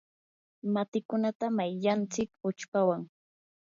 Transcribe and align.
matikunata 0.73 1.45
mayllantsik 1.57 2.29
uchpawan. 2.49 3.01